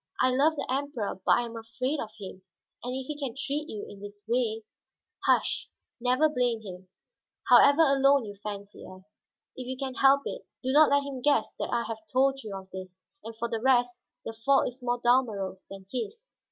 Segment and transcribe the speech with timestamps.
[0.19, 2.41] I love the Emperor, but I am afraid of him.
[2.83, 4.63] And if he can treat you in this way"
[5.27, 6.89] "Hush; never blame him,
[7.47, 9.19] however alone you fancy us.
[9.55, 12.57] If you can help it, do not let him guess that I have told you
[12.57, 12.99] of this.
[13.23, 16.25] And for the rest, the fault is more Dalmorov's than his."